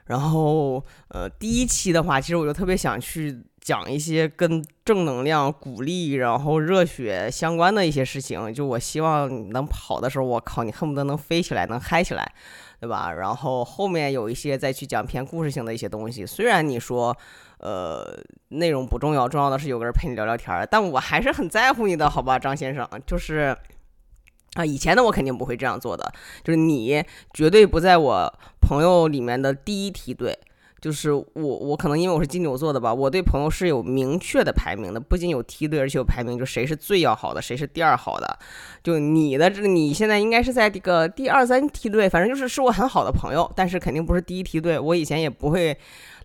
[0.04, 8.52] 然后呃，第一期的话，其实我就特别想去讲一些跟正能量、鼓励，然后热血相关的一些事情。
[8.52, 12.34] 就我希望能跑的时候，我靠，你恨不得能飞起来，能嗨起来。
[12.80, 13.12] 对吧？
[13.12, 16.26] 然后后面有一些再去讲偏故事性的一些东西。
[16.26, 17.16] 虽然你说，
[17.58, 18.04] 呃，
[18.48, 22.86] 内容不重要，重要的是有个人陪你聊聊天儿，但我还是很在乎你的，好吧，张先生？
[23.06, 23.56] 就是
[24.54, 30.38] 啊，以前的我肯定不会这样做的，就是你绝对不在我朋友里面的第一梯队。
[30.84, 38.38] 就是我，我可能因为我是金牛座的吧，我对朋友是有明确的排名的，不仅有梯队，而且有排名，就谁是最要好的，谁是第二好的。
[38.82, 44.78] 就你的这，你现在应该是在这个第二三梯队，反正就是是我很好的朋友，但是肯定不是第一梯队。
[44.78, 45.74] 我以前也不会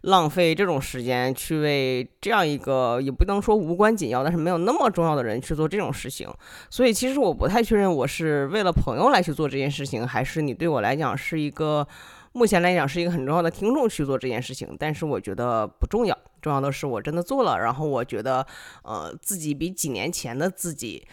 [0.01, 6.27] 浪费这种时间去为这样一个也不能说无关紧要，但是没有那么重要的人去做这种事情。
[6.69, 11.87] 所以其实我不太确认我是为了朋友来去做这件事情，还是你对我来讲是一个。
[12.31, 18.45] 目前来讲是一个很重要的听众去做这件事情，但是我觉得不重要，重要的是我真的做了，然后我觉得，
[18.83, 21.07] 呃，自己比几年前的自己，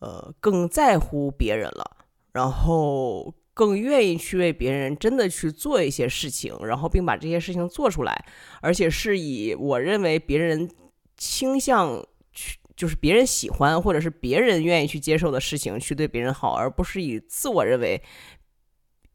[0.00, 1.98] 呃，更在乎别人了，
[2.32, 8.24] 然后更愿意去为别人真的去做一些事情，然后并把这些事情做出来，
[8.62, 10.70] 而且是以我认为别人
[11.18, 18.02] 倾向去，就是别人喜欢或者是别人愿意去接受的事情去对别人好，而不是以自我认为。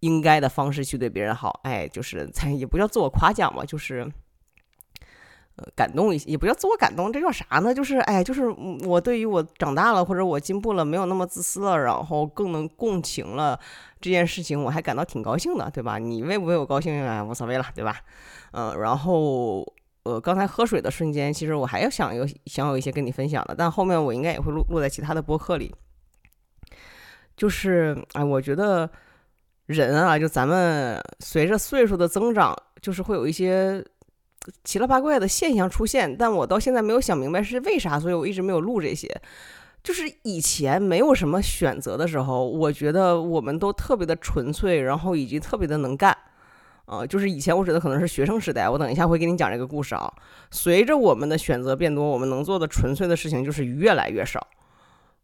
[0.01, 4.07] 应该的方式去对别人好，哎，就是才 也不叫自我夸奖嘛，就是，
[5.55, 7.73] 呃，感动一些，也不叫自我感动，这叫啥呢？
[7.73, 8.47] 就是哎，就是
[8.85, 13.59] 我对于我长大了或者我进步了，没有那么自私了，然后更能共情了
[13.99, 15.97] 这件事情，我还感到挺高兴的，对吧？
[15.97, 17.23] 你为不为我高兴啊？
[17.23, 17.99] 无所谓了，对吧？
[18.51, 19.65] 嗯，然后
[20.03, 25.73] 呃，刚才喝水的瞬间，其实我还要想有想有一些跟你分享的，但后面我应该也会录录在其他的播客里，
[27.35, 28.87] 就是哎，我觉得。
[29.67, 33.83] 人啊，就咱们随着岁数的增长，就是会有一些
[34.63, 39.13] 奇了八怪的现象出现，但我到现在没有想明白是为啥，所以我一直没有录这些。
[39.83, 46.17] 就是以前没有什么选择的时候，我觉得我们都特别的纯粹，然后以及特别的能干。
[46.85, 50.09] 啊，就是以前我指的可能是学生时代，我等一下会给你讲这个故事啊。
[50.49, 54.47] 随着我们的选择变多，我们能做的纯粹的事情就是越来越少，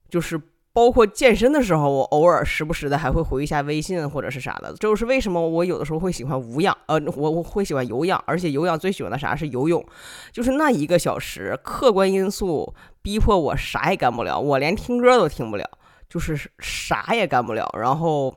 [0.10, 0.40] 就是。
[0.74, 4.70] 包括健身的时候，我偶尔时不时的还会回一下微信或者是啥的。
[4.70, 9.86] 这就是为什么我有的时候会喜欢无氧，呃，我我会喜欢有氧，而且有氧最喜欢的啥是游泳，
[10.32, 15.70] 就是那一个小时，客观因素逼迫我啥也干不了，我连听歌都听不了，
[16.10, 17.70] 就是啥也干不了。
[17.80, 18.34] 然后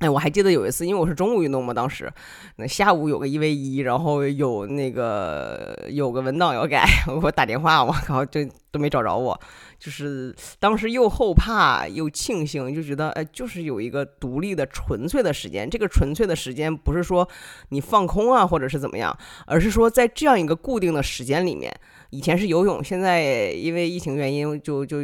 [0.00, 2.10] 哎，我还记得有一次，因为我是中午运动嘛，当时
[2.56, 6.86] 那下午有个一 v 一，然后有那个有个文档要改，
[7.22, 9.38] 我打电话，我靠，就都没找着我。
[9.78, 15.68] 就是当时又后怕又庆幸，就觉得哎，就是有一个独立的纯粹的时间。
[15.68, 17.28] 这个纯粹的时间不是说
[17.68, 19.14] 你放空啊，或者是怎么样，
[19.46, 21.70] 而是说在这样一个固定的时间里面，
[22.08, 24.98] 以前是游泳，现在因为疫情原因就就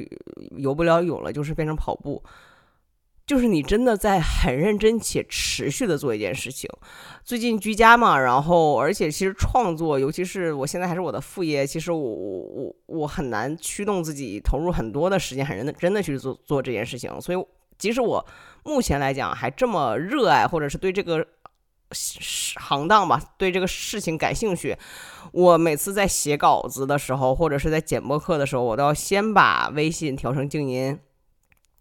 [0.57, 2.23] 游不了泳了，就是变成跑步。
[3.27, 6.71] 就是你真的在很认真且持续的做一件事情。
[7.25, 17.21] 最近居家嘛，然后而且其实创作，尤其是我现在还是我的副业，其实我我我我很难驱动自己投入很多的时间，很认真的去做做这件事情。
[17.21, 18.25] 所以即使我
[18.63, 21.27] 目前来讲还这么热爱，或者是对这个
[21.91, 24.77] 行当吧，对这个事情感兴趣，
[25.33, 30.97] 我每次在写稿子的时候，或者是在剪播课的时候，我都要先把微信调成静音。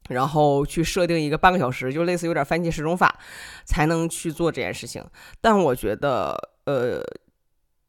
[0.09, 3.19] 然后去设定一个半个小时，就类似有点番茄时钟法，
[3.65, 5.03] 才能去做这件事情。
[5.41, 7.01] 但我觉得，呃，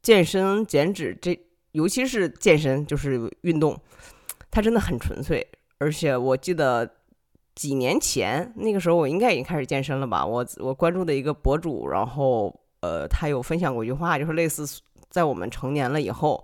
[0.02, 1.38] 健身减脂这，
[1.72, 3.78] 尤其是健身就是运动，
[4.50, 5.46] 它真的很纯粹。
[5.78, 6.90] 而且我记得
[7.54, 10.24] 几年前那个时候，我应该已经开始健身了吧？
[10.24, 14.66] 我我关注的一个博主，然后呃，他有分享过一句话，就是类似
[15.10, 16.42] 在我们成年了以后，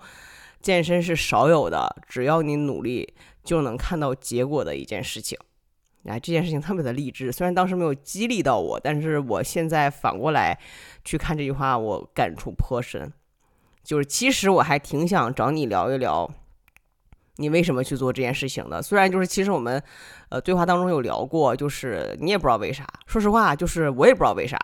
[0.60, 5.38] 健身是少有的，只要你努力就能看到结果的一件事情。
[6.04, 10.58] 哎，这件事情特别的励志，虽然当时没有激励到我，但是我现在反过来
[11.04, 13.12] 去看这句话，我感触颇深。
[13.84, 16.28] 就是其实我还挺想找你聊一聊，
[17.36, 18.82] 你为什么去做这件事情的。
[18.82, 19.82] 虽然就是其实我们
[20.28, 22.86] 呃对话当中有聊过，就是你也不知道为啥。
[23.06, 24.58] 说实话，就是我也不知道为啥，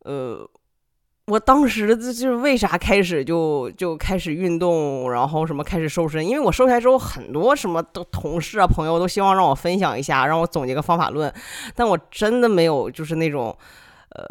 [0.00, 0.48] 呃。
[1.28, 6.26] 我当时就是为啥开始就就开始运动，然后什么开始瘦身？
[6.26, 11.32] 因为我瘦下来之后，很多什么的同事啊朋友都希望让我分享一下，让我总结个方法论，
[11.76, 13.56] 但我真的没有就是那种，
[14.10, 14.24] 呃。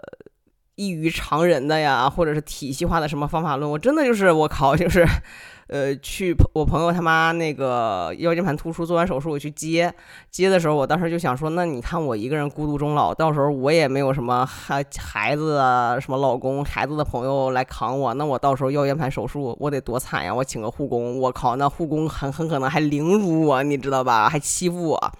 [0.77, 5.03] 异于常人的呀，或者是体系化的什么方法论，我真的就是我靠， 就是，
[5.69, 9.91] 呃，去我朋友他妈那个腰间盘突出做完手术，我去接
[10.29, 20.31] 接的时候，我当时就想说，那你看我一个人孤独终老，到时候我也没有什么孩孩子啊，什么老公孩子的朋友来扛我，那我到时候腰间盘手术我得多惨呀！
[20.31, 24.29] 我请个护工，我靠，那护工很很可能还凌辱我，你知道吧？
[24.29, 25.11] 还欺负我。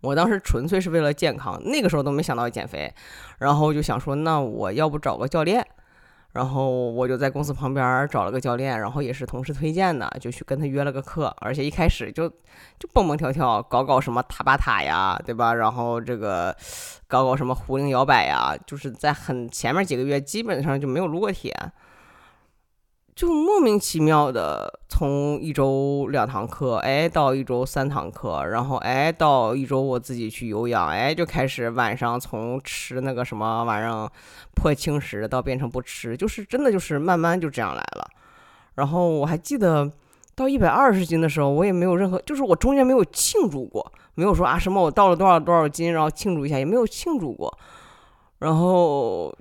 [0.00, 2.92] 我当时纯粹是为了健康，那个时候都没想到减肥，
[3.38, 5.66] 然后就想说，那我要不找个教练，
[6.32, 12.28] 然后我就在公司旁边找了个教练，然后也是同事推荐的，就去跟他约了个课，而且一开始就
[12.78, 15.54] 就蹦蹦跳跳，搞搞什么塔巴塔呀，对吧？
[15.54, 16.56] 然后这个
[17.08, 21.52] 搞搞什么壶铃摇摆呀，就是在很前面几个月基本上就没有撸过铁。
[23.18, 34.08] 就莫名其妙的从一周两堂课，哎，到一周三堂课，然后哎，到一周我自己去有氧，哎，就开始晚上从吃那个什么晚上
[34.54, 38.08] 破轻食到变成不吃，就是真的就是慢慢就这样来了。
[38.76, 39.90] 然后我还记得
[40.36, 47.52] 到一百二十斤的时候，我也没有任何，就是我中间没有庆祝过，没有说啊什么我到了多少多少斤，然后庆祝一下，也没有庆祝过。
[48.38, 49.36] 然后。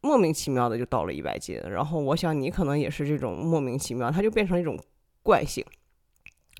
[0.00, 4.78] 莫名其妙的就到了一百斤，然后我想你可能也是这种莫名其妙，它就变成一种
[5.22, 5.64] 惯性。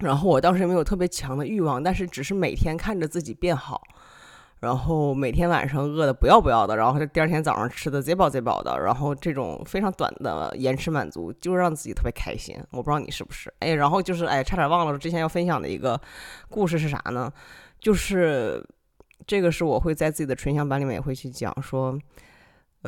[0.00, 3.82] 然后我当时没有特别强的欲望，但是只是每天看着自己变好，
[4.60, 12.56] 然后每天晚上饿的不要不要的，然后第二天早上吃的贼饱贼饱的，然后这种非常短的延迟满足就让自己特别开心。
[12.70, 13.52] 我不知道你是不是？
[13.60, 16.00] 哎，然后就是哎，差点忘了之前要分享的一个
[16.48, 17.32] 故事是啥呢？
[17.80, 18.64] 就是
[19.26, 21.96] 这个是我会在自己的纯享版里面也会去讲说。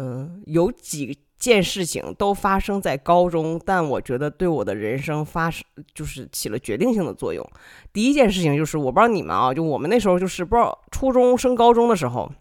[0.03, 7.47] 嗯，有几件事情都发生在高中，但我觉得对我的人生发生就是起了决定性的作用。
[7.93, 12.33] 第一件事情就是，我不知道你们啊，就我们那时候就是不知道初中升高中的时候，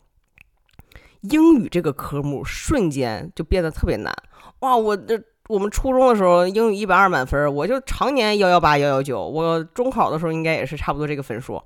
[1.22, 4.16] 英语这个科目瞬间就变得特别难。
[4.60, 11.62] 哇，我这我们初中的时候英语一百二满分，我就常年幺幺八幺幺九，我中考的时候应该也是差不多这个分数。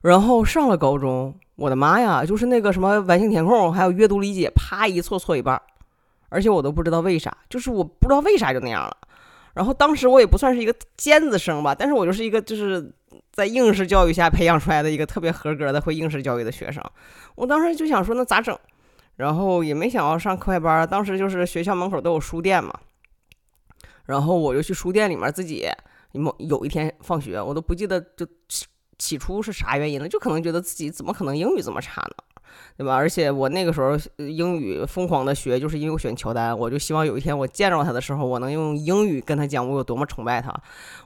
[0.00, 5.60] 然后上了高中，我的妈呀，就是那个什么完形填空，还有阅读理解，啪一错错一半，
[6.28, 8.96] 而且我都不知道为啥，就是我不知道为啥就那样了。
[9.54, 12.92] 然后当时我也不算是一个尖子生吧，但是我就是一个就是
[13.32, 16.80] 在应试教育下培养出来的一个特别合格的会应试教育的学生。
[17.34, 18.56] 我当时就想说那咋整，
[19.16, 22.72] 然后也没想要上课外班，当时就是学校门口都有书店嘛，
[24.04, 25.66] 然后我就去书店里面自己
[26.12, 28.24] 某有一天放学，我都不记得就。
[28.98, 30.08] 起初是啥原因呢？
[30.08, 32.10] 就可能觉得自己怎么可能英语这么差呢？
[32.76, 32.94] 对吧？
[32.94, 40.52] 而且我那个时候英语疯狂的学，就是因为我选乔丹，我就希望有一天我见着他的时候，我能用英语跟他讲我有多么崇拜他。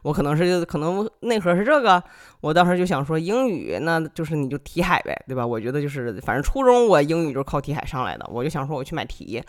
[0.02, 2.02] 我可能是可能内核是这个，
[2.40, 5.46] 我当时就想说英语，那就是你就题海呗，对吧？
[5.46, 9.42] 我觉得就是反正初中我英语就是靠题海上来的，我就想说我去买题。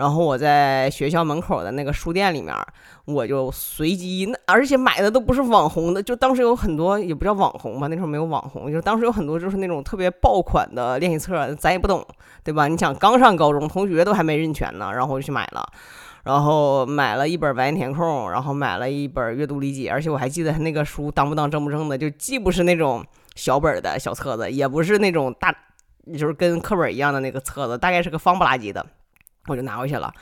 [0.00, 2.56] 然后我在学校门口的那个书店里面，
[3.04, 12.02] 我就随机，那而且买的都不是网红的，就当时有很多也不叫网红吧，那时候没有网红，就是当时有很多就是那种特别爆款的练习册，咱也不懂，
[12.42, 12.66] 对吧？
[12.66, 15.62] 你想刚上高中，同学都还没认全呢，然后我就去买了，
[16.24, 25.54] 然后买了一本完颜填空，然后买了一本阅读理解，而且我还记得他那个书当不当正不正的，就既不是那种小本的小册子，也不是那种大，
[26.14, 28.86] 就是跟课本一样的那个册子，大概是个方不拉几的。
[29.50, 30.12] 我就拿回去了，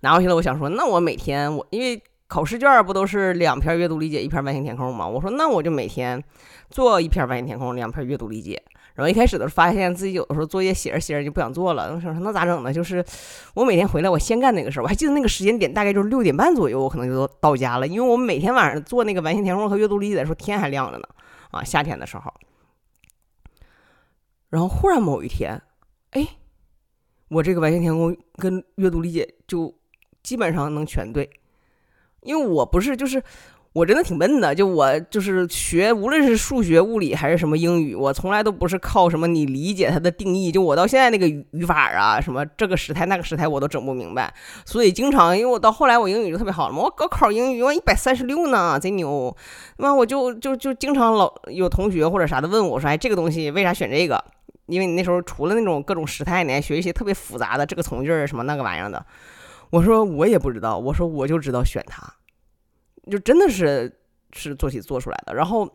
[0.00, 0.34] 拿回去了。
[0.34, 5.06] 我想说，那我每天我因为考试卷不都是两篇阅读理解，一篇完形填空吗？
[5.06, 6.22] 我说，那我就每天
[6.70, 8.62] 做一篇完形填空，两篇阅读理解。
[8.94, 11.94] 然后一开始的时候发现自己有的时候作业写着写着就不想做了。
[11.94, 12.72] 我想说，那咋整呢？
[12.72, 13.04] 就是
[13.54, 14.82] 我每天回来，我先干那个事儿。
[14.82, 17.86] 我还记得那个时间点，大概就是六点半左右，我可能就到家了。
[17.86, 21.04] 因为我们每天晚上做那个完形填空和阅读理解的时候，天还亮着呢。
[21.52, 22.34] 啊，夏天的时候。
[24.50, 25.62] 然后忽然某一天，
[26.10, 26.37] 哎。
[27.28, 29.74] 我这个完形填空跟阅读理解就
[30.22, 31.28] 基本上能全对，
[32.22, 33.22] 因为我不是就是
[33.74, 44.32] 我真的挺笨的，就我就是学无论是数学、物理还是什么英语，我从来都不是靠什么你理解它的定义，就我到现在那个语法啊，什么这个时态那个时态我都整不明白，
[44.64, 49.36] 所以经常因为我到后来我英语就特别好了嘛，我高考英语我一百三十六呢，贼牛，
[49.76, 54.24] 那我就就就经常老有同学或者啥的问我说，哎，这个东西为啥选这个？
[54.68, 59.04] 因为你那时候除了那种各种时态，你还学一些特别复杂的这个从句儿什么那个玩意儿的。
[59.70, 62.14] 我说我也不知道，我说我就知道选它，
[63.10, 64.00] 就真的是
[64.32, 65.34] 是做题做出来的。
[65.34, 65.68] 然后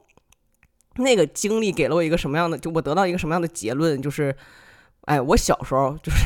[0.95, 4.35] 那个经历给了我一个什么样的，就我得到一个什么样的结论，就是，
[5.01, 6.17] 哎，我小时候就是。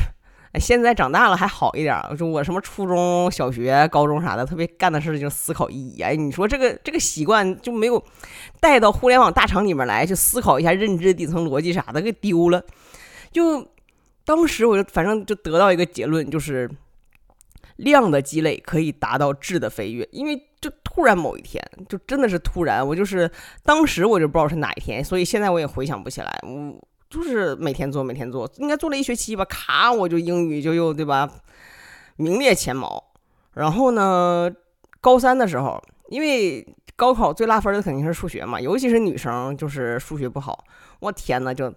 [0.58, 2.16] 现在长大了还好一点儿。
[2.16, 6.00] 就我什么初中小学、高中啥的，特别干的事就思考意义。
[6.00, 8.02] 哎，你说这个这个习惯就没有
[8.60, 12.62] 带到互联网大厂里面来，去思考一下认知底层逻辑啥的，给丢了。
[13.30, 13.66] 就
[14.24, 16.70] 当时我就反正就得到一个结论，就是
[17.76, 20.08] 量的积累可以达到质的飞跃。
[20.12, 23.30] 因为就突然某一天，就真的是突然，我就是
[23.62, 26.38] 当时我就不知道是哪一天，所以现在我也回想不起来。
[26.42, 26.78] 我。
[27.10, 29.44] 就是每天做，每天做，应该做了一学期吧。
[29.46, 31.30] 咔，我就英语就又对吧，
[32.16, 33.02] 名列前茅。
[33.54, 34.50] 然后呢，
[35.00, 40.64] 高三的时候，因为高考最拉分的肯定是数学嘛，尤其是女生就是数学不好。
[41.00, 41.72] 我天呐，就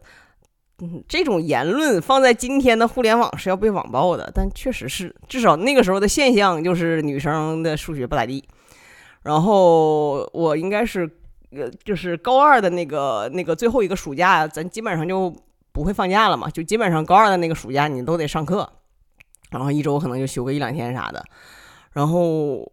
[0.80, 4.30] 嗯，这种言论放在今天的互联网是要被网暴的。
[4.36, 8.44] 但确实是，至少那个时候的现象就是女生的数学不咋地。
[9.24, 11.10] 然后我应该是。
[11.52, 15.34] 呃，就是高二的那个那个最后一个暑假，咱基本上就
[15.72, 18.70] 不会放假了嘛，就基本上高二的那个暑假你都得上课，
[19.50, 21.24] 然后一周可能就休个一两天啥的。
[21.92, 22.72] 然后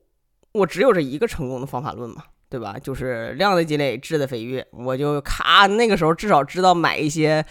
[0.52, 2.76] 我只有这一个成功的方法论嘛，对吧？
[2.82, 4.66] 就是量的积累，质的飞跃。
[4.72, 7.44] 我就咔，那个时候至少知道买一些。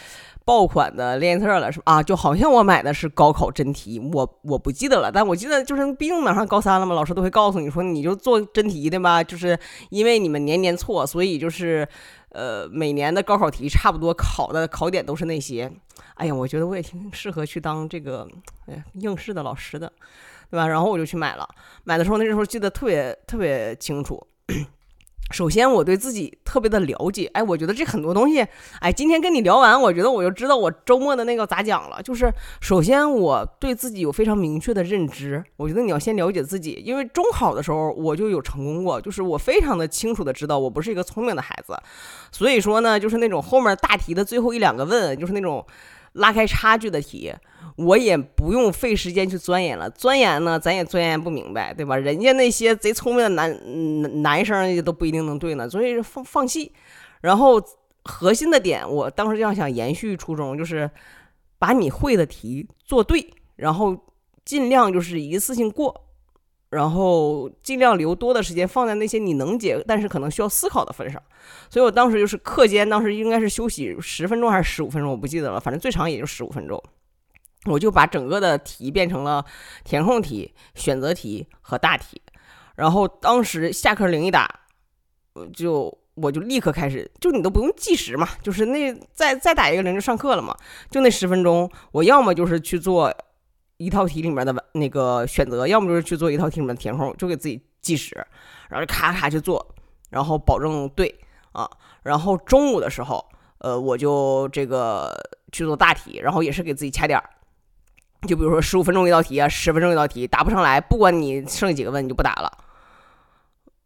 [0.47, 1.95] 爆款的练习册了是吧？
[1.95, 11.85] 啊，就好像我买的是高考真题，我我不记得了，但我记得就是毕竟马上高三了嘛，老师都会告诉你说，你就做真题的吧，就是因为你们年年错，所以就是
[12.29, 15.69] 呃每年的高考题差不多考的考点都是那些。
[16.13, 18.25] 哎呀，我觉得我也挺适合去当这个
[18.67, 19.91] 哎应试的老师的，
[20.49, 20.65] 对吧？
[20.65, 21.45] 然后我就去买了，
[21.83, 24.25] 买的时候那时候记得特别特别清楚。
[25.31, 28.45] 首先，我对自己特别的了解，哎，我觉得这很多东西，
[28.79, 32.01] 哎，今天跟你聊完，我觉得我就知道我周末的那个咋讲了。
[32.01, 35.43] 就是首先，我对自己有非常明确的认知。
[35.57, 41.77] 我觉得你要先了解自己，因为中考的时候我就有成功过，就是我非常的清楚的知道我不是一个聪明的孩子，
[42.31, 45.65] 所以说呢，就是那种后面大题的最后一两个问，就是那种
[46.13, 47.33] 拉开差距的题。
[47.77, 51.95] 我也不用费时间去钻研了，钻研呢，咱也钻研不明白，对吧？
[51.95, 56.71] 人家那些贼聪明的男男生都不一定能对呢，所以放放弃。
[57.21, 57.61] 然后
[58.03, 60.89] 核心的点，我当时就想延续初衷，就是
[61.59, 63.95] 把你会的题做对，然后
[64.43, 66.05] 尽量就是一次性过，
[66.69, 71.21] 然后尽量留多的时间放在那些你能解但是可能需要思考的份上。
[71.69, 76.81] 所以我当时就是课间，当时应该是休息十分钟还是十五分钟，我不记得了，反正最长也就十五分钟。
[77.65, 79.43] 我就把整个的题变成了
[79.83, 82.21] 填空题、选择题和大题，
[82.75, 84.61] 然后当时下课铃一打，
[85.33, 90.55] 我就我就立刻开始，就你都不用计时嘛，就是那再再打一个铃就上课了嘛，
[90.89, 93.13] 就那十分钟，我要么就是去做
[93.77, 98.15] 一套题里面的那个选择，要么就是去做一套题里面的填空，就给自己计时，
[98.69, 99.75] 然后咔咔去做，
[100.09, 101.13] 然后保证对
[101.51, 101.69] 啊，
[102.03, 103.27] 然后中午的时候，
[103.57, 105.13] 呃，我就这个。
[105.49, 107.23] 去做大题，然后也是给自己掐点儿。
[108.27, 112.51] 就比如说十五分钟一道题啊，十分钟一道题，答不上来，不管你剩几个问，你就不答了。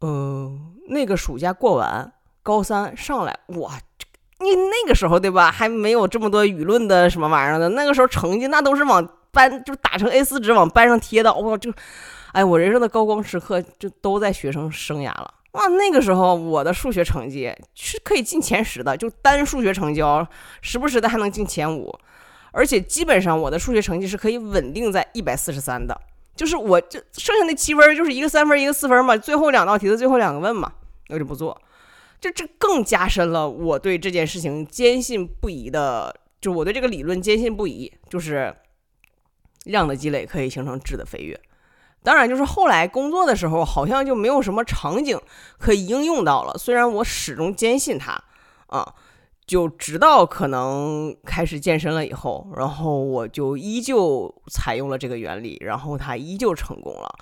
[0.01, 2.11] 嗯，那个暑假过完，
[2.41, 3.73] 高三上来，哇，
[4.39, 11.71] 你那个时候对吧，还没有这么多舆论的什么玩意儿的，那个时候成绩那都是往班就打成 A 四纸往班上贴的，哇，就，
[12.31, 15.33] 哎，我人生的高光时刻就都在学生生涯了。
[15.51, 20.27] 哇，那个时候我的数学成绩是可以进前十的，就单数学成绩哦，
[20.61, 21.93] 时不时的还能进前五。
[22.51, 25.97] 而且基本上我的数学成绩是可以稳定在一百四十三的，
[26.35, 30.71] 就是我这剩下那七分就是一个三分一个四分嘛，最后两道题的最后两个问嘛，
[31.09, 31.59] 我就不做，
[32.19, 38.53] 这这更加深了我对这件事情坚信不疑的，就我对这个理论坚信不疑，就是
[39.63, 41.39] 量的积累可以形成质的飞跃。
[42.03, 45.17] 当然，就是后来工作的时候好像就没有什么场景
[45.57, 48.21] 可以应用到了，虽然我始终坚信它
[48.67, 48.93] 啊。
[49.45, 57.15] 就直到可能开始健身了以后，然后我就依旧采用了这个原理，然后它依旧成功了。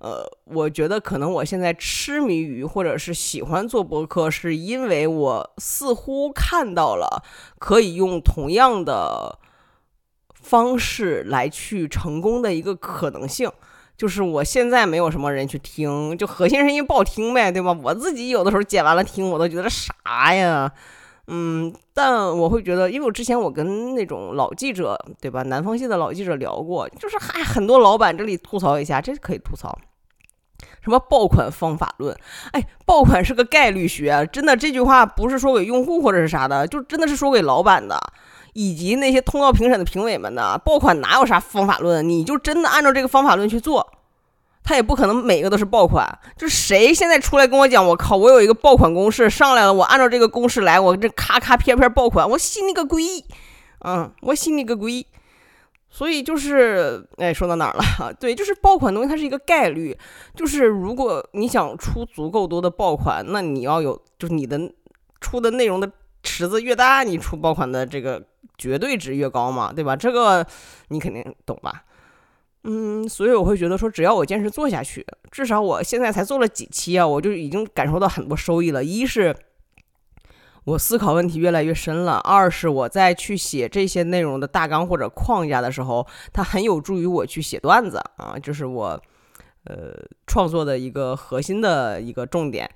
[0.00, 7.24] 呃，我觉得可能我现在痴迷于或者是喜欢做博客，是因为我似乎看到了
[7.58, 9.38] 可以用同样的
[10.32, 13.50] 方式来去成功的一个可能性。
[13.96, 17.76] 就是我现在没有什么人去听，就核心声音不好听呗，对吧？
[17.82, 20.72] 我自己有的时候剪完了听，我都觉得啥呀？
[21.30, 25.42] 嗯，但我会觉得，因为我之前我跟那种老记者，对吧？
[25.42, 29.78] 南方系的老记者聊过，就是还很多老板这里吐槽一下，这可以吐槽，
[30.82, 32.16] 什么爆款方法论？
[32.52, 38.00] 哎，爆款是个概率学，真的这句话不是说给用户或者是啥的，就真的是说给老板的，
[38.54, 40.56] 以及那些通道评审的评委们的。
[40.64, 42.08] 爆款哪有啥方法论？
[42.08, 43.86] 你就真的按照这个方法论去做。
[44.68, 46.06] 他也不可能每个都是爆款，
[46.36, 53.02] 就谁现在出来跟我讲，我靠，我有一个爆款公式上来了，我按照这个公式来，我这咔咔片片爆款，我信你个鬼，
[53.86, 55.06] 嗯，我信你个鬼。
[55.88, 58.12] 所以就是，哎，说到哪儿了？
[58.20, 59.96] 对，就是爆款东西，它是一个概率，
[60.36, 64.70] 就是如果你想出足够多的爆款，那你要有，就是你的
[65.18, 65.90] 出的内容的
[66.22, 68.22] 池子越大，你出爆款的这个
[68.58, 69.96] 绝对值越高嘛，对吧？
[69.96, 70.46] 这个
[70.88, 71.84] 你肯定懂吧？
[72.64, 78.82] 嗯，所以我会觉得说，只要我坚持做下去，至少我现在才做了几期啊，我就已经感受到很多收益了。
[78.82, 79.34] 一是
[80.64, 89.00] 我思考问题越来越深了；二是我在去写这些内容的大纲或者框架的时候，它很有助于我去写段子啊，就是我
[89.64, 89.94] 呃
[90.26, 92.68] 创作的一个核心的一个重点。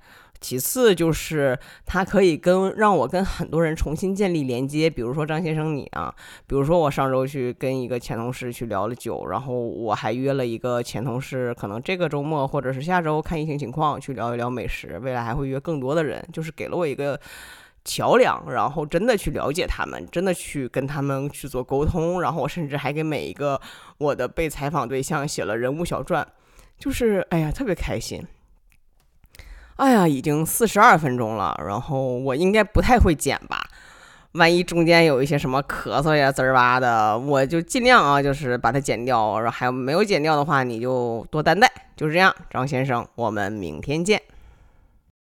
[0.43, 6.13] 其次就是它可以跟让我跟很多人重新建立连接，比如说张先生你啊，
[6.45, 17.17] 比如说我上周去跟一个前同事去聊了酒，然后我还约了一个前同事，可能这个周末或者是下周看疫情情况去聊一聊美食，未来还会约更多的人，就是给了我一个
[17.85, 23.59] 桥梁，然后真的去了解他们，真的去跟他们去做沟通，然后我甚至还给每一个
[23.97, 26.27] 我的被采访对象写了人物小传，
[26.77, 28.21] 就是哎呀特别开心。
[29.77, 33.65] 哎呀，已经四十二分钟了，然后我应该不太会剪吧？
[34.33, 39.39] 万一中间有一些什么咳嗽呀、滋儿哇的，我就尽量啊，就是把它剪掉。
[39.39, 41.71] 然后还没有剪掉的话，你就多担待。
[41.95, 44.19] 就是这样，张先生，我们明天见。